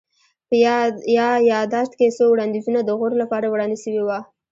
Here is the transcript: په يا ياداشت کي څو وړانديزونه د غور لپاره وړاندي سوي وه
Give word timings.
په 0.47 0.55
يا 1.17 1.23
ياداشت 1.51 1.93
کي 1.99 2.07
څو 2.17 2.23
وړانديزونه 2.29 2.79
د 2.83 2.89
غور 2.99 3.13
لپاره 3.21 3.45
وړاندي 3.49 3.79
سوي 3.83 4.01
وه 4.07 4.19